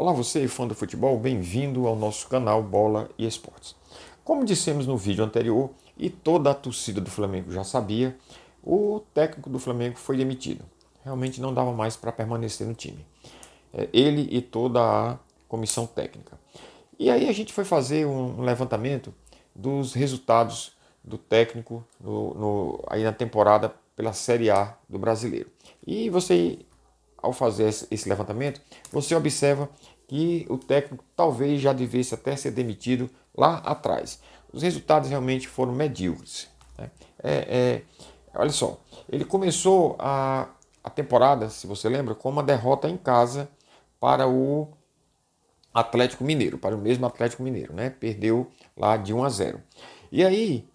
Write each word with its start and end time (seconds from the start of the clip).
Olá 0.00 0.14
você, 0.14 0.48
fã 0.48 0.66
do 0.66 0.74
futebol, 0.74 1.18
bem-vindo 1.18 1.86
ao 1.86 1.94
nosso 1.94 2.26
canal 2.26 2.62
Bola 2.62 3.10
e 3.18 3.26
Esportes. 3.26 3.76
Como 4.24 4.46
dissemos 4.46 4.86
no 4.86 4.96
vídeo 4.96 5.22
anterior, 5.22 5.68
e 5.94 6.08
toda 6.08 6.50
a 6.50 6.54
torcida 6.54 7.02
do 7.02 7.10
Flamengo 7.10 7.52
já 7.52 7.62
sabia, 7.64 8.16
o 8.64 9.02
técnico 9.12 9.50
do 9.50 9.58
Flamengo 9.58 9.98
foi 9.98 10.16
demitido. 10.16 10.64
Realmente 11.04 11.38
não 11.38 11.52
dava 11.52 11.70
mais 11.72 11.96
para 11.96 12.10
permanecer 12.12 12.66
no 12.66 12.72
time. 12.72 13.04
É, 13.74 13.90
ele 13.92 14.26
e 14.34 14.40
toda 14.40 14.80
a 14.80 15.18
comissão 15.46 15.86
técnica. 15.86 16.40
E 16.98 17.10
aí 17.10 17.28
a 17.28 17.32
gente 17.32 17.52
foi 17.52 17.66
fazer 17.66 18.06
um 18.06 18.40
levantamento 18.40 19.12
dos 19.54 19.92
resultados 19.92 20.72
do 21.04 21.18
técnico 21.18 21.84
no, 22.00 22.32
no, 22.32 22.84
aí 22.86 23.04
na 23.04 23.12
temporada 23.12 23.74
pela 23.94 24.14
Série 24.14 24.48
A 24.48 24.74
do 24.88 24.98
Brasileiro. 24.98 25.50
E 25.86 26.08
você 26.08 26.58
ao 27.22 27.32
fazer 27.32 27.68
esse 27.68 28.08
levantamento, 28.08 28.60
você 28.90 29.14
observa 29.14 29.68
que 30.10 30.44
o 30.50 30.58
técnico 30.58 31.04
talvez 31.14 31.60
já 31.60 31.72
devesse 31.72 32.12
até 32.12 32.34
ser 32.34 32.50
demitido 32.50 33.08
lá 33.32 33.58
atrás. 33.58 34.20
Os 34.52 34.60
resultados 34.60 35.08
realmente 35.08 35.46
foram 35.46 35.72
medíocres. 35.72 36.48
Né? 36.76 36.90
É, 37.22 37.32
é, 37.32 37.82
olha 38.34 38.50
só, 38.50 38.80
ele 39.08 39.24
começou 39.24 39.94
a, 40.00 40.48
a 40.82 40.90
temporada, 40.90 41.48
se 41.48 41.64
você 41.64 41.88
lembra, 41.88 42.16
com 42.16 42.28
uma 42.28 42.42
derrota 42.42 42.88
em 42.88 42.96
casa 42.96 43.48
para 44.00 44.26
o 44.26 44.72
Atlético 45.72 46.24
Mineiro, 46.24 46.58
para 46.58 46.74
o 46.74 46.78
mesmo 46.80 47.06
Atlético 47.06 47.44
Mineiro, 47.44 47.72
né? 47.72 47.90
Perdeu 47.90 48.50
lá 48.76 48.96
de 48.96 49.14
1 49.14 49.22
a 49.22 49.28
0. 49.28 49.62
E 50.10 50.24
aí, 50.24 50.68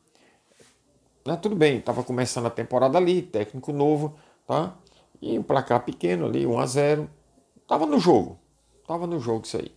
né, 1.26 1.36
tudo 1.36 1.58
bem, 1.58 1.80
estava 1.80 2.06
começando 2.06 2.46
a 2.46 2.50
temporada 2.50 2.98
ali, 2.98 3.22
técnico 3.22 3.74
novo, 3.74 4.16
tá? 4.48 4.78
E 5.22 5.38
um 5.38 5.44
placar 5.44 5.84
pequeno 5.84 6.26
ali, 6.26 6.48
1 6.48 6.58
a 6.58 6.66
0 6.66 7.10
Tava 7.68 7.86
no 7.86 8.00
jogo. 8.00 8.40
Tava 8.88 9.08
no 9.08 9.20
jogo 9.20 9.46
isso 9.46 9.58
aí. 9.58 9.72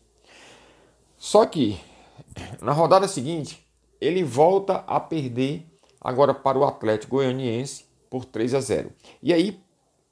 Só 1.16 1.45
que 1.46 1.80
na 2.60 2.73
rodada 2.73 3.09
seguinte, 3.09 3.65
ele 4.01 4.23
volta 4.23 4.85
a 4.87 5.01
perder 5.01 5.66
agora 6.01 6.32
para 6.32 6.59
o 6.59 6.65
Atlético 6.65 7.16
Goianiense 7.16 7.85
por 8.10 8.24
3 8.24 8.55
a 8.55 8.60
0. 8.60 8.93
E 9.23 9.32
aí 9.32 9.60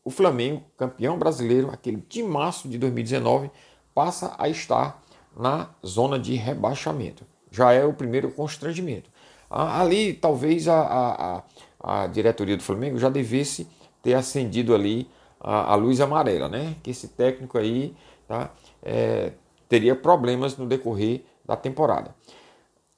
o 0.04 0.10
Flamengo, 0.10 0.62
campeão 0.76 1.18
brasileiro, 1.18 1.70
aquele 1.70 2.00
timaço 2.00 2.68
de 2.68 2.78
2019, 2.78 3.50
passa 3.94 4.34
a 4.38 4.48
estar 4.48 5.02
na 5.36 5.70
zona 5.84 6.18
de 6.18 6.34
rebaixamento. 6.34 7.24
Já 7.50 7.72
é 7.72 7.84
o 7.84 7.92
primeiro 7.92 8.30
constrangimento. 8.30 9.10
Ali 9.50 10.12
talvez 10.12 10.68
a, 10.68 10.80
a, 10.80 11.42
a, 11.80 12.02
a 12.02 12.06
diretoria 12.06 12.56
do 12.56 12.62
Flamengo 12.62 12.98
já 12.98 13.08
devesse 13.08 13.66
ter 14.02 14.14
acendido 14.14 14.74
ali 14.74 15.08
a, 15.40 15.72
a 15.72 15.74
luz 15.74 16.00
amarela, 16.00 16.48
né? 16.48 16.76
Que 16.82 16.90
esse 16.90 17.08
técnico 17.08 17.58
aí 17.58 17.94
tá, 18.26 18.50
é, 18.82 19.32
teria 19.68 19.94
problemas 19.94 20.56
no 20.56 20.66
decorrer 20.66 21.24
da 21.44 21.56
temporada. 21.56 22.14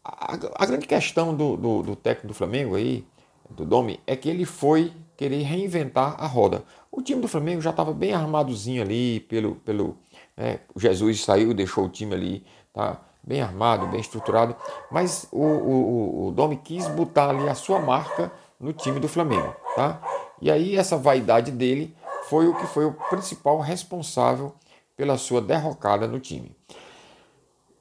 A, 0.04 0.38
a 0.56 0.66
grande 0.66 0.86
questão 0.86 1.34
do, 1.34 1.56
do, 1.56 1.82
do, 1.82 1.96
técnico 1.96 2.28
do 2.28 2.34
Flamengo 2.34 2.74
aí, 2.74 3.04
do 3.50 3.64
Domi, 3.64 4.00
é 4.06 4.16
que 4.16 4.28
ele 4.28 4.44
foi 4.44 4.92
querer 5.16 5.42
reinventar 5.42 6.16
a 6.18 6.26
roda. 6.26 6.64
O 6.90 7.02
time 7.02 7.20
do 7.20 7.28
Flamengo 7.28 7.60
já 7.60 7.70
estava 7.70 7.92
bem 7.92 8.12
armadozinho 8.12 8.82
ali, 8.82 9.20
pelo, 9.20 9.56
pelo 9.56 9.96
né, 10.36 10.60
o 10.74 10.80
Jesus 10.80 11.22
saiu, 11.22 11.52
deixou 11.52 11.84
o 11.84 11.88
time 11.88 12.14
ali, 12.14 12.44
tá 12.72 13.00
bem 13.22 13.42
armado, 13.42 13.86
bem 13.88 14.00
estruturado, 14.00 14.56
mas 14.90 15.28
o, 15.30 15.42
o, 15.42 16.28
o 16.28 16.32
Domi 16.32 16.56
quis 16.56 16.88
botar 16.88 17.28
ali 17.28 17.46
a 17.48 17.54
sua 17.54 17.78
marca 17.78 18.32
no 18.58 18.72
time 18.72 18.98
do 18.98 19.08
Flamengo, 19.08 19.54
tá? 19.76 20.00
E 20.40 20.50
aí 20.50 20.76
essa 20.76 20.96
vaidade 20.96 21.50
dele 21.50 21.94
foi 22.28 22.48
o 22.48 22.54
que 22.54 22.66
foi 22.66 22.86
o 22.86 22.92
principal 23.10 23.58
responsável 23.60 24.54
pela 24.98 25.16
sua 25.16 25.40
derrocada 25.40 26.08
no 26.08 26.18
time. 26.18 26.54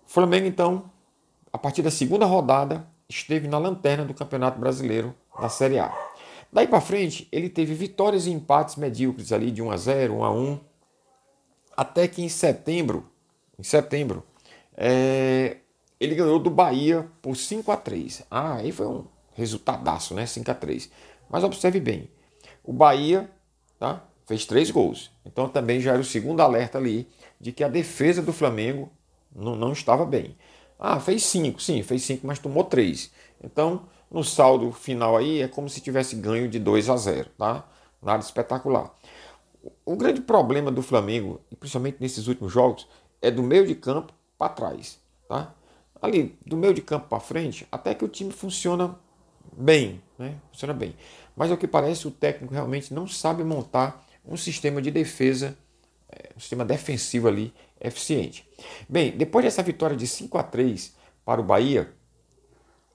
O 0.06 0.10
Flamengo, 0.10 0.46
então, 0.46 0.92
a 1.52 1.58
partir 1.58 1.82
da 1.82 1.90
segunda 1.90 2.28
rodada, 2.28 2.88
esteve 3.10 3.48
na 3.48 3.58
lanterna 3.58 4.06
do 4.06 4.14
Campeonato 4.14 4.60
Brasileiro 4.60 5.16
da 5.42 5.50
Série 5.50 5.80
A. 5.80 5.92
Daí 6.54 6.68
para 6.68 6.80
frente, 6.80 7.28
ele 7.32 7.50
teve 7.50 7.74
vitórias 7.74 8.28
e 8.28 8.32
empates 8.32 8.76
medíocres 8.76 9.32
ali 9.32 9.50
de 9.50 9.64
1 9.64 9.72
a 9.72 9.78
0, 9.78 10.14
1 10.14 10.24
a 10.24 10.32
1, 10.32 10.60
até 11.76 12.08
que 12.08 12.22
em 12.22 12.30
setembro, 12.30 13.10
em 13.58 13.64
setembro, 13.64 14.24
é, 14.76 15.58
ele 16.00 16.14
ganhou 16.14 16.38
do 16.38 16.52
Bahia 16.52 17.10
por 17.20 17.36
5 17.36 17.72
a 17.72 17.78
3. 17.78 18.26
Ah, 18.30 18.58
aí 18.58 18.72
foi 18.72 18.86
um 18.86 19.06
resultadaço, 19.34 20.14
né? 20.14 20.28
5 20.28 20.52
a 20.52 20.54
3. 20.54 20.92
Mas 21.28 21.44
observe 21.44 21.80
bem, 21.80 22.10
o 22.64 22.72
Bahia, 22.72 23.28
tá? 23.80 24.04
Fez 24.28 24.46
três 24.46 24.70
gols. 24.70 25.10
Então 25.26 25.50
também 25.50 25.80
já 25.80 25.94
era 25.94 26.02
o 26.02 26.06
segundo 26.06 26.42
alerta 26.42 26.78
ali 26.78 27.08
de 27.40 27.52
que 27.52 27.64
a 27.64 27.70
defesa 27.70 28.22
do 28.22 28.34
Flamengo 28.34 28.92
não, 29.34 29.56
não 29.56 29.72
estava 29.72 30.06
bem. 30.06 30.36
Ah, 30.78 31.00
fez 31.00 31.24
cinco, 31.24 31.60
sim, 31.60 31.82
fez 31.82 32.04
cinco, 32.04 32.28
mas 32.28 32.38
tomou 32.38 32.64
três. 32.64 33.12
Então, 33.44 33.88
no 34.12 34.24
saldo 34.24 34.72
final 34.72 35.18
aí 35.18 35.42
é 35.42 35.48
como 35.48 35.70
se 35.70 35.82
tivesse 35.82 36.16
ganho 36.16 36.48
de 36.48 36.60
2 36.60 36.90
a 36.90 36.98
0, 36.98 37.30
tá? 37.38 37.66
Nada 38.02 38.24
espetacular. 38.24 38.94
O 39.86 39.96
grande 39.96 40.22
problema 40.22 40.72
do 40.72 40.84
Flamengo, 40.84 41.42
e 41.52 41.56
principalmente 41.56 41.98
nesses 42.00 42.28
últimos 42.28 42.52
jogos, 42.52 42.88
é 43.22 43.32
do 43.32 43.42
meio 43.42 43.66
de 43.66 43.74
campo 43.74 44.14
para 44.38 44.50
trás, 44.50 45.00
tá? 45.28 45.54
Ali, 46.00 46.38
do 46.46 46.56
meio 46.56 46.74
de 46.74 46.82
campo 46.82 47.08
para 47.08 47.20
frente, 47.20 47.68
até 47.72 47.96
que 47.96 48.06
o 48.06 48.08
time 48.08 48.32
funciona 48.32 48.96
bem, 49.52 50.02
né? 50.18 50.36
Funciona 50.52 50.74
bem. 50.74 50.96
Mas 51.36 51.50
ao 51.50 51.58
que 51.58 51.68
parece, 51.68 52.08
o 52.08 52.12
técnico 52.12 52.54
realmente 52.54 52.94
não 52.94 53.08
sabe 53.08 53.44
montar 53.44 54.07
um 54.28 54.36
sistema 54.38 54.82
de 54.82 54.92
defesa, 54.92 55.58
é, 56.10 56.30
um 56.36 56.40
sistema 56.40 56.66
defensivo 56.66 57.28
ali 57.28 57.54
eficiente. 57.80 58.48
Bem, 58.88 59.12
depois 59.12 59.46
dessa 59.46 59.64
vitória 59.64 59.96
de 59.96 60.08
5 60.08 60.38
a 60.38 60.44
3 60.44 60.96
para 61.24 61.40
o 61.40 61.44
Bahia, 61.44 61.94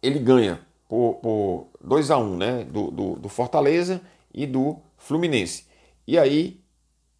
ele 0.02 0.18
ganha 0.18 0.60
por, 0.88 1.14
por 1.22 1.68
2 1.80 2.10
a 2.10 2.18
1 2.18 2.36
né, 2.36 2.64
do, 2.64 2.90
do, 2.90 3.16
do 3.16 3.28
Fortaleza 3.28 4.00
e 4.32 4.46
do 4.46 4.78
Fluminense. 4.98 5.66
E 6.06 6.18
aí 6.18 6.60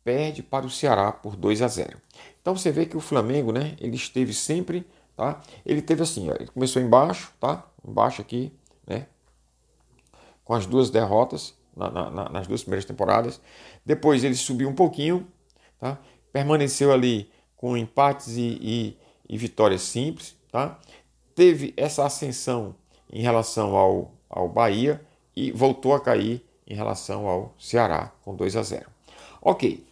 perde 0.04 0.42
para 0.42 0.66
o 0.66 0.70
Ceará 0.70 1.12
por 1.12 1.36
2 1.36 1.62
a 1.62 1.68
0. 1.68 1.98
Então 2.40 2.56
você 2.56 2.70
vê 2.70 2.86
que 2.86 2.96
o 2.96 3.00
Flamengo, 3.00 3.52
né, 3.52 3.76
ele 3.80 3.96
esteve 3.96 4.34
sempre, 4.34 4.86
tá? 5.16 5.40
Ele 5.64 5.80
teve 5.80 6.02
assim, 6.02 6.28
ó, 6.28 6.34
ele 6.34 6.48
começou 6.48 6.82
embaixo, 6.82 7.32
tá? 7.38 7.64
Embaixo 7.86 8.20
aqui, 8.20 8.52
né? 8.86 9.06
Com 10.44 10.54
as 10.54 10.66
duas 10.66 10.90
derrotas, 10.90 11.54
na, 11.76 12.10
na, 12.10 12.28
nas 12.28 12.46
duas 12.46 12.62
primeiras 12.62 12.84
temporadas. 12.84 13.40
Depois 13.84 14.24
ele 14.24 14.34
subiu 14.34 14.68
um 14.68 14.74
pouquinho, 14.74 15.26
tá? 15.78 15.98
permaneceu 16.32 16.92
ali 16.92 17.30
com 17.56 17.76
empates 17.76 18.36
e, 18.36 18.58
e, 18.60 18.98
e 19.28 19.36
vitórias 19.36 19.82
simples. 19.82 20.36
Tá? 20.50 20.78
Teve 21.34 21.72
essa 21.76 22.04
ascensão 22.04 22.74
em 23.10 23.22
relação 23.22 23.76
ao, 23.76 24.12
ao 24.28 24.48
Bahia 24.48 25.00
e 25.34 25.50
voltou 25.50 25.94
a 25.94 26.00
cair 26.00 26.44
em 26.66 26.74
relação 26.74 27.26
ao 27.26 27.54
Ceará 27.58 28.12
com 28.22 28.34
2 28.34 28.56
a 28.56 28.62
0. 28.62 28.86
Ok. 29.40 29.84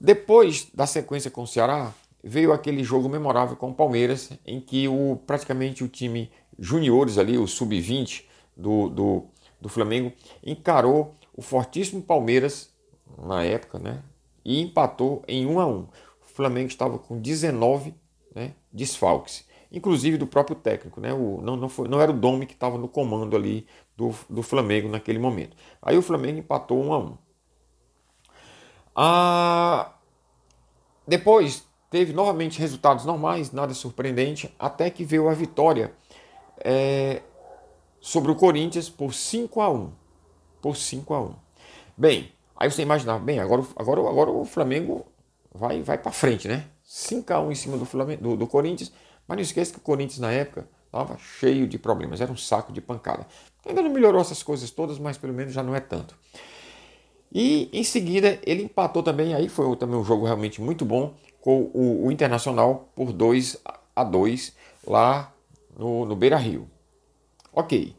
Depois 0.00 0.68
da 0.72 0.86
sequência 0.86 1.30
com 1.30 1.42
o 1.42 1.46
Ceará, 1.46 1.92
veio 2.22 2.52
aquele 2.52 2.82
jogo 2.84 3.08
memorável 3.08 3.56
com 3.56 3.70
o 3.70 3.74
Palmeiras, 3.74 4.30
em 4.46 4.60
que 4.60 4.88
o, 4.88 5.18
praticamente 5.26 5.82
o 5.84 5.88
time 5.88 6.30
juniores 6.58 7.18
ali, 7.18 7.36
o 7.38 7.46
sub-20 7.46 8.24
do, 8.56 8.88
do, 8.88 9.24
do 9.60 9.68
Flamengo 9.68 10.12
encarou 10.44 11.14
o 11.36 11.42
fortíssimo 11.42 12.02
Palmeiras 12.02 12.72
na 13.18 13.44
época, 13.44 13.78
né? 13.78 14.02
E 14.44 14.60
empatou 14.60 15.22
em 15.28 15.46
1 15.46 15.60
a 15.60 15.66
1. 15.66 15.78
O 15.80 15.88
Flamengo 16.34 16.68
estava 16.68 16.98
com 16.98 17.20
19 17.20 17.94
né, 18.34 18.54
desfalques, 18.72 19.46
inclusive 19.70 20.16
do 20.16 20.26
próprio 20.26 20.56
técnico, 20.56 21.00
né? 21.00 21.12
O, 21.12 21.40
não, 21.42 21.56
não, 21.56 21.68
foi, 21.68 21.88
não 21.88 22.00
era 22.00 22.10
o 22.10 22.14
Domi 22.14 22.46
que 22.46 22.54
estava 22.54 22.78
no 22.78 22.88
comando 22.88 23.36
ali 23.36 23.66
do, 23.96 24.14
do 24.28 24.42
Flamengo 24.42 24.88
naquele 24.88 25.18
momento. 25.18 25.56
Aí 25.82 25.96
o 25.96 26.02
Flamengo 26.02 26.38
empatou 26.38 26.82
1 26.82 26.92
a 26.92 26.98
1. 26.98 27.18
Ah, 28.96 29.92
depois 31.06 31.66
teve 31.90 32.12
novamente 32.12 32.58
resultados 32.58 33.04
normais, 33.04 33.52
nada 33.52 33.74
surpreendente, 33.74 34.54
até 34.58 34.88
que 34.90 35.04
veio 35.04 35.28
a 35.28 35.34
vitória 35.34 35.92
é, 36.58 37.22
sobre 38.00 38.30
o 38.30 38.34
Corinthians 38.34 38.88
por 38.88 39.12
5 39.12 39.60
a 39.60 39.70
1 39.70 39.90
Por 40.62 40.76
5 40.76 41.14
a 41.14 41.22
1 41.22 41.34
Bem, 41.96 42.32
aí 42.56 42.70
você 42.70 42.82
imaginava, 42.82 43.22
bem, 43.22 43.38
agora, 43.38 43.62
agora, 43.76 44.00
agora 44.00 44.30
o 44.30 44.44
Flamengo 44.44 45.06
vai, 45.54 45.82
vai 45.82 45.98
para 45.98 46.10
frente, 46.10 46.48
né? 46.48 46.66
5 46.82 47.32
a 47.32 47.40
1 47.40 47.52
em 47.52 47.54
cima 47.54 47.76
do, 47.76 47.84
Flamengo, 47.84 48.22
do, 48.22 48.36
do 48.36 48.46
Corinthians, 48.46 48.90
mas 49.28 49.36
não 49.36 49.42
esqueça 49.42 49.72
que 49.72 49.78
o 49.78 49.82
Corinthians 49.82 50.18
na 50.18 50.32
época 50.32 50.66
estava 50.86 51.16
cheio 51.18 51.68
de 51.68 51.78
problemas, 51.78 52.20
era 52.20 52.32
um 52.32 52.36
saco 52.36 52.72
de 52.72 52.80
pancada. 52.80 53.26
Ainda 53.66 53.82
não 53.82 53.90
melhorou 53.90 54.20
essas 54.20 54.42
coisas 54.42 54.70
todas, 54.70 54.98
mas 54.98 55.18
pelo 55.18 55.32
menos 55.32 55.52
já 55.52 55.62
não 55.62 55.74
é 55.74 55.80
tanto. 55.80 56.16
E 57.32 57.68
em 57.72 57.84
seguida 57.84 58.40
ele 58.44 58.64
empatou 58.64 59.02
também, 59.02 59.34
aí 59.34 59.48
foi 59.48 59.76
também 59.76 59.96
um 59.96 60.04
jogo 60.04 60.24
realmente 60.24 60.60
muito 60.60 60.84
bom, 60.84 61.14
com 61.40 61.70
o, 61.72 62.06
o 62.06 62.12
Internacional 62.12 62.90
por 62.94 63.12
2 63.12 63.58
a 63.94 64.04
2 64.04 64.54
lá 64.86 65.32
no, 65.76 66.04
no 66.04 66.16
Beira 66.16 66.36
Rio. 66.36 66.68
Ok, 67.52 67.96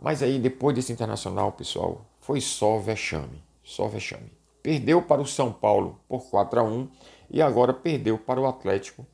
mas 0.00 0.22
aí 0.22 0.38
depois 0.38 0.74
desse 0.74 0.92
internacional, 0.92 1.52
pessoal, 1.52 2.04
foi 2.20 2.40
só 2.40 2.78
vexame, 2.78 3.42
só 3.64 3.88
vexame. 3.88 4.32
Perdeu 4.62 5.02
para 5.02 5.20
o 5.20 5.26
São 5.26 5.52
Paulo 5.52 6.00
por 6.08 6.22
4 6.30 6.60
a 6.60 6.62
1 6.62 6.88
e 7.30 7.42
agora 7.42 7.72
perdeu 7.72 8.16
para 8.16 8.40
o 8.40 8.46
Atlético 8.46 9.04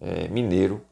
é, 0.00 0.28
Mineiro 0.28 0.82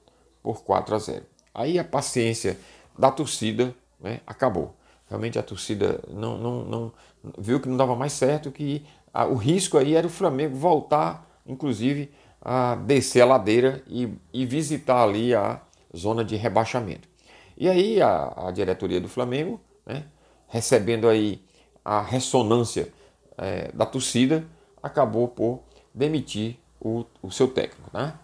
por 0.43 0.63
4 0.63 0.95
a 0.95 0.99
0. 0.99 1.27
Aí 1.55 1.79
a 1.79 1.85
paciência 1.85 2.59
da 2.99 3.11
torcida 3.11 3.75
né, 4.01 4.21
acabou. 4.27 4.75
Realmente 5.09 5.39
a 5.39 5.43
torcida 5.43 6.01
não, 6.09 6.39
não, 6.39 6.65
não 6.65 6.93
viu 7.39 7.61
que 7.61 7.69
não 7.69 7.77
dava 7.77 7.95
mais 7.95 8.13
certo, 8.13 8.51
que 8.51 8.85
a, 9.13 9.27
o 9.27 9.35
risco 9.35 9.79
aí 9.79 9.95
era 9.95 10.07
o 10.07 10.11
Flamengo 10.11 10.57
voltar, 10.57 11.27
inclusive, 11.47 12.11
a 12.41 12.75
descer 12.75 13.23
a 13.23 13.27
ladeira 13.27 13.83
e, 13.87 14.09
e 14.33 14.47
visitar 14.47 15.03
ali 15.03 15.35
a 15.35 15.61
zona 15.97 16.25
de 16.25 16.37
rebaixamento. 16.37 17.09
E 17.57 17.69
aí 17.69 18.03
a, 18.03 18.49
a 18.49 18.51
diretoria 18.51 19.01
do 19.01 19.09
Flamengo, 19.09 19.61
né, 19.85 20.05
recebendo 20.49 21.09
aí 21.09 21.43
a 21.85 22.01
ressonância 22.01 22.93
é, 23.39 23.71
da 23.73 23.87
torcida, 23.87 24.47
acabou 24.83 25.29
por 25.29 25.61
demitir 25.95 26.59
o, 26.81 27.05
o 27.23 27.31
seu 27.31 27.49
técnico. 27.49 27.91
Né? 27.93 28.15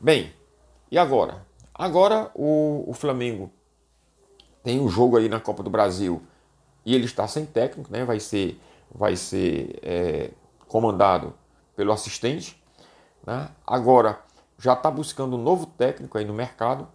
Bem, 0.00 0.32
e 0.90 0.98
agora? 0.98 1.46
Agora 1.74 2.30
o, 2.34 2.84
o 2.86 2.92
Flamengo 2.92 3.50
tem 4.62 4.78
um 4.78 4.88
jogo 4.88 5.16
aí 5.16 5.28
na 5.28 5.40
Copa 5.40 5.62
do 5.62 5.70
Brasil 5.70 6.22
e 6.84 6.94
ele 6.94 7.06
está 7.06 7.26
sem 7.26 7.44
técnico, 7.44 7.90
né? 7.90 8.04
vai 8.04 8.20
ser, 8.20 8.60
vai 8.94 9.16
ser 9.16 9.78
é, 9.82 10.30
comandado 10.68 11.34
pelo 11.74 11.92
assistente. 11.92 12.62
Né? 13.26 13.48
Agora 13.66 14.20
já 14.58 14.74
está 14.74 14.90
buscando 14.90 15.36
um 15.36 15.42
novo 15.42 15.66
técnico 15.66 16.18
aí 16.18 16.24
no 16.24 16.34
mercado 16.34 16.86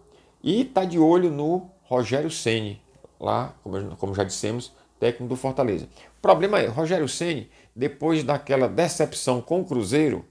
e 0.46 0.60
está 0.60 0.84
de 0.84 0.96
olho 0.96 1.28
no 1.28 1.68
Rogério 1.82 2.30
Ceni 2.30 2.80
lá, 3.18 3.52
como, 3.98 4.14
já 4.14 4.22
dissemos, 4.22 4.72
técnico 5.00 5.34
do 5.34 5.36
Fortaleza. 5.36 5.88
O 6.18 6.22
problema 6.22 6.60
é, 6.60 6.66
Rogério 6.66 7.08
Ceni, 7.08 7.50
depois 7.74 8.22
daquela 8.22 8.68
decepção 8.68 9.40
com 9.40 9.60
o 9.60 9.64
Cruzeiro, 9.64 10.24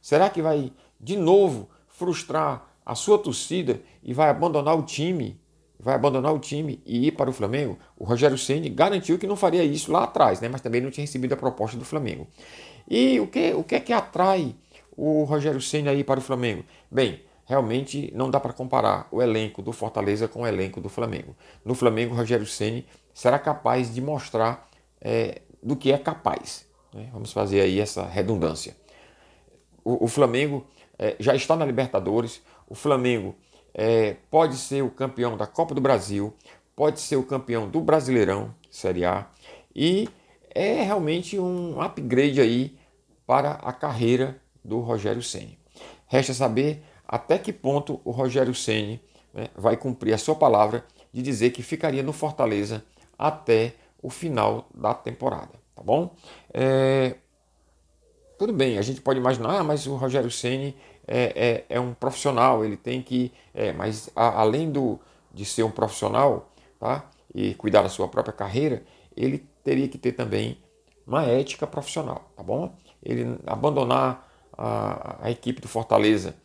será 0.00 0.30
que 0.30 0.40
vai 0.40 0.72
de 0.98 1.18
novo 1.18 1.68
frustrar 1.86 2.66
a 2.84 2.94
sua 2.94 3.18
torcida 3.18 3.78
e 4.02 4.14
vai 4.14 4.30
abandonar 4.30 4.74
o 4.74 4.82
time? 4.82 5.38
Vai 5.78 5.94
abandonar 5.94 6.32
o 6.32 6.38
time 6.38 6.82
e 6.86 7.08
ir 7.08 7.12
para 7.12 7.28
o 7.28 7.32
Flamengo? 7.32 7.78
O 7.94 8.04
Rogério 8.04 8.38
Ceni 8.38 8.70
garantiu 8.70 9.18
que 9.18 9.26
não 9.26 9.36
faria 9.36 9.62
isso 9.64 9.92
lá 9.92 10.04
atrás, 10.04 10.40
né? 10.40 10.48
mas 10.48 10.62
também 10.62 10.80
não 10.80 10.90
tinha 10.90 11.04
recebido 11.04 11.34
a 11.34 11.36
proposta 11.36 11.76
do 11.76 11.84
Flamengo. 11.84 12.26
E 12.88 13.20
o 13.20 13.26
que, 13.26 13.52
o 13.52 13.62
que 13.62 13.74
é 13.74 13.80
que 13.80 13.92
atrai 13.92 14.56
o 14.96 15.24
Rogério 15.24 15.60
Ceni 15.60 15.90
aí 15.90 16.02
para 16.02 16.20
o 16.20 16.22
Flamengo? 16.22 16.64
Bem, 16.90 17.20
realmente 17.48 18.12
não 18.14 18.30
dá 18.30 18.38
para 18.38 18.52
comparar 18.52 19.08
o 19.10 19.22
elenco 19.22 19.62
do 19.62 19.72
Fortaleza 19.72 20.28
com 20.28 20.42
o 20.42 20.46
elenco 20.46 20.82
do 20.82 20.90
Flamengo. 20.90 21.34
No 21.64 21.74
Flamengo, 21.74 22.14
Rogério 22.14 22.46
Ceni 22.46 22.86
será 23.14 23.38
capaz 23.38 23.92
de 23.92 24.02
mostrar 24.02 24.68
é, 25.00 25.40
do 25.62 25.74
que 25.74 25.90
é 25.90 25.96
capaz. 25.96 26.66
Né? 26.92 27.08
Vamos 27.10 27.32
fazer 27.32 27.62
aí 27.62 27.80
essa 27.80 28.04
redundância. 28.04 28.76
O, 29.82 30.04
o 30.04 30.08
Flamengo 30.08 30.66
é, 30.98 31.16
já 31.18 31.34
está 31.34 31.56
na 31.56 31.64
Libertadores, 31.64 32.42
o 32.68 32.74
Flamengo 32.74 33.34
é, 33.72 34.16
pode 34.30 34.56
ser 34.56 34.82
o 34.82 34.90
campeão 34.90 35.34
da 35.34 35.46
Copa 35.46 35.74
do 35.74 35.80
Brasil, 35.80 36.34
pode 36.76 37.00
ser 37.00 37.16
o 37.16 37.22
campeão 37.22 37.66
do 37.66 37.80
Brasileirão, 37.80 38.54
Série 38.70 39.06
A, 39.06 39.26
e 39.74 40.06
é 40.54 40.82
realmente 40.82 41.38
um 41.38 41.80
upgrade 41.80 42.42
aí 42.42 42.78
para 43.26 43.52
a 43.52 43.72
carreira 43.72 44.38
do 44.62 44.80
Rogério 44.80 45.22
Ceni. 45.22 45.58
Resta 46.06 46.34
saber 46.34 46.82
até 47.08 47.38
que 47.38 47.52
ponto 47.52 48.00
o 48.04 48.10
Rogério 48.10 48.54
Ceni 48.54 49.00
né, 49.32 49.48
vai 49.56 49.76
cumprir 49.76 50.12
a 50.12 50.18
sua 50.18 50.34
palavra 50.34 50.84
de 51.12 51.22
dizer 51.22 51.50
que 51.50 51.62
ficaria 51.62 52.02
no 52.02 52.12
Fortaleza 52.12 52.84
até 53.18 53.74
o 54.02 54.10
final 54.10 54.68
da 54.74 54.94
temporada, 54.94 55.52
tá 55.74 55.82
bom? 55.82 56.14
É, 56.52 57.16
tudo 58.38 58.52
bem, 58.52 58.78
a 58.78 58.82
gente 58.82 59.00
pode 59.00 59.18
imaginar, 59.18 59.58
ah, 59.58 59.64
mas 59.64 59.86
o 59.86 59.96
Rogério 59.96 60.30
Ceni 60.30 60.76
é, 61.06 61.64
é, 61.68 61.76
é, 61.76 61.80
um 61.80 61.94
profissional, 61.94 62.64
ele 62.64 62.76
tem 62.76 63.02
que, 63.02 63.32
é, 63.54 63.72
mas 63.72 64.10
a, 64.14 64.40
além 64.40 64.70
do, 64.70 65.00
de 65.32 65.44
ser 65.44 65.62
um 65.62 65.70
profissional, 65.70 66.52
tá? 66.78 67.10
E 67.34 67.54
cuidar 67.54 67.82
da 67.82 67.88
sua 67.88 68.06
própria 68.06 68.32
carreira, 68.32 68.82
ele 69.16 69.38
teria 69.64 69.88
que 69.88 69.98
ter 69.98 70.12
também 70.12 70.58
uma 71.06 71.24
ética 71.24 71.66
profissional, 71.66 72.30
tá 72.36 72.42
bom? 72.42 72.72
Ele 73.02 73.38
abandonar 73.46 74.28
a, 74.56 75.26
a 75.26 75.30
equipe 75.30 75.60
do 75.60 75.68
Fortaleza, 75.68 76.36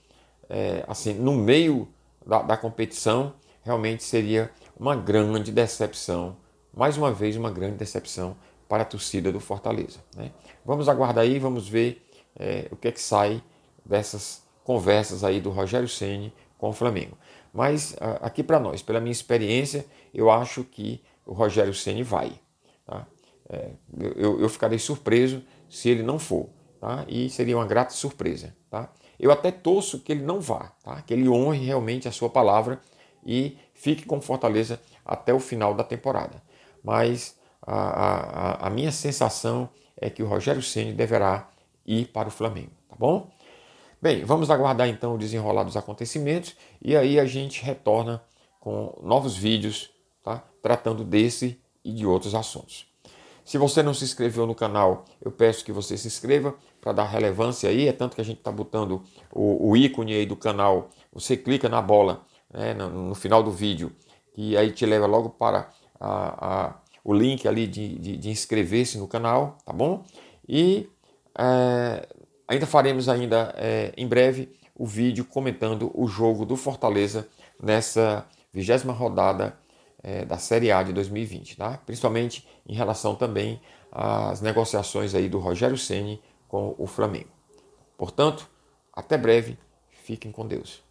é, 0.50 0.84
assim, 0.88 1.14
no 1.14 1.34
meio 1.34 1.88
da, 2.26 2.42
da 2.42 2.58
competição, 2.58 3.34
realmente 3.64 4.04
seria 4.04 4.52
uma 4.78 4.96
grande 4.96 5.52
decepção 5.52 6.38
mais 6.74 6.98
uma 6.98 7.12
vez 7.12 7.38
uma 7.38 7.52
grande 7.52 7.78
decepção 7.78 8.36
para 8.68 8.82
a 8.82 8.86
torcida 8.86 9.32
do 9.32 9.40
Fortaleza. 9.40 10.00
Né? 10.16 10.32
Vamos 10.66 10.90
aguardar 10.90 11.24
aí, 11.24 11.38
vamos 11.38 11.68
ver 11.70 12.04
é, 12.36 12.68
o 12.72 12.76
que 12.76 12.88
é 12.88 12.92
que 12.92 13.00
sai 13.00 13.42
dessas 13.86 14.42
conversas 14.64 15.24
aí 15.24 15.40
do 15.40 15.52
Rogério 15.52 15.88
Ceni 15.88 16.34
com 16.58 16.70
o 16.70 16.74
Flamengo. 16.74 17.18
Mas 17.54 17.96
aqui 18.22 18.42
para 18.42 18.60
nós, 18.60 18.82
pela 18.82 19.00
minha 19.00 19.12
experiência, 19.12 19.86
eu 20.12 20.32
acho 20.32 20.64
que 20.64 21.04
o 21.26 21.34
Rogério 21.34 21.74
Ceni 21.74 22.02
vai. 22.02 22.32
Tá? 22.86 23.06
É, 23.48 23.70
eu, 24.16 24.42
eu 24.42 24.50
ficarei 24.50 24.80
surpreso 24.80 25.44
se 25.70 25.90
ele 25.90 26.02
não 26.02 26.18
for, 26.18 26.50
tá? 26.80 27.06
E 27.08 27.30
seria 27.30 27.56
uma 27.58 27.68
grata 27.68 27.94
surpresa, 27.94 28.56
tá? 28.72 28.92
Eu 29.24 29.32
até 29.32 29.52
torço 29.52 30.00
que 30.00 30.12
ele 30.12 30.24
não 30.24 30.42
vá, 30.42 30.72
tá? 30.84 31.02
Que 31.02 31.14
ele 31.14 31.30
honre 31.30 31.66
realmente 31.66 32.08
a 32.08 32.12
sua 32.12 32.30
palavra 32.30 32.82
e 33.26 33.58
fique 33.74 34.06
com 34.06 34.20
Fortaleza 34.20 34.82
até 35.06 35.34
o 35.34 35.40
final 35.40 35.74
da 35.74 35.84
temporada 35.84 36.42
mas 36.84 37.38
a, 37.62 37.76
a, 37.76 38.68
a 38.68 38.70
minha 38.70 38.92
sensação 38.92 39.70
é 39.96 40.10
que 40.10 40.22
o 40.22 40.28
Rogério 40.28 40.62
Ceni 40.62 40.92
deverá 40.92 41.50
ir 41.86 42.08
para 42.08 42.28
o 42.28 42.32
Flamengo, 42.32 42.72
tá 42.90 42.96
bom? 43.00 43.32
Bem, 44.02 44.26
vamos 44.26 44.52
aguardar 44.52 44.90
então 44.90 45.16
o 45.16 45.18
desenrolar 45.18 45.64
dos 45.64 45.78
acontecimentos 45.78 46.56
e 46.82 46.96
aí 46.96 47.18
a 47.18 47.26
gente 47.26 47.64
retorna 47.64 48.22
com 48.60 49.00
novos 49.02 49.38
vídeos, 49.38 49.92
tá? 50.22 50.44
Tratando 50.62 51.06
desse 51.06 51.60
e 51.84 51.94
de 51.94 52.06
outros 52.06 52.36
assuntos. 52.36 52.86
Se 53.46 53.58
você 53.58 53.82
não 53.82 53.94
se 53.94 54.04
inscreveu 54.04 54.46
no 54.46 54.56
canal, 54.56 55.06
eu 55.22 55.32
peço 55.32 55.64
que 55.64 55.72
você 55.72 55.98
se 55.98 56.08
inscreva 56.08 56.56
para 56.84 56.92
dar 56.92 57.06
relevância 57.06 57.70
aí. 57.70 57.88
É 57.88 57.94
tanto 57.94 58.16
que 58.16 58.22
a 58.22 58.26
gente 58.26 58.40
está 58.40 58.52
botando 58.52 59.02
o, 59.32 59.70
o, 59.70 59.78
ícone 59.78 60.14
aí 60.14 60.26
do 60.26 60.36
canal. 60.36 60.90
Você 61.14 61.38
clica 61.38 61.70
na 61.70 61.82
bola 61.82 62.26
né, 62.54 62.74
no, 62.74 62.90
no, 62.90 63.16
final 63.16 63.42
do 63.42 63.50
vídeo 63.50 63.92
e 64.36 64.58
aí 64.58 64.72
te 64.72 64.86
leva 64.86 65.06
logo 65.06 65.30
para 65.30 65.70
a, 66.00 66.66
a, 66.66 66.76
o 67.04 67.14
link 67.14 67.48
ali 67.48 67.66
de, 67.66 67.98
de, 67.98 68.18
de 68.18 68.30
inscrever-se 68.30 68.98
no 68.98 69.08
canal, 69.08 69.58
tá 69.66 69.72
bom? 69.72 70.04
E 70.48 70.90
é, 71.38 72.06
ainda 72.48 72.66
faremos 72.66 73.08
ainda 73.08 73.56
é, 73.58 73.94
em 73.96 74.08
breve 74.08 74.52
o 74.76 74.86
vídeo 74.86 75.24
comentando 75.24 75.90
o 75.94 76.08
jogo 76.08 76.46
do 76.46 76.58
Fortaleza 76.58 77.28
nessa 77.62 78.28
vigésima 78.52 78.92
rodada 78.92 79.58
é, 80.04 80.26
da 80.26 80.38
Série 80.38 80.72
A 80.72 80.84
de 80.84 80.92
2020, 80.92 81.58
tá? 81.58 81.80
Principalmente 81.86 82.46
em 82.68 82.74
relação 82.74 83.16
também 83.16 83.62
às 83.92 84.42
negociações 84.42 85.16
aí 85.16 85.30
do 85.30 85.40
Rogério 85.40 85.78
Ceni 85.78 86.20
com 86.54 86.76
o 86.78 86.86
Flamengo. 86.86 87.32
Portanto, 87.98 88.48
até 88.94 89.18
breve, 89.18 89.58
fiquem 89.90 90.32
com 90.32 90.48
Deus. 90.48 90.83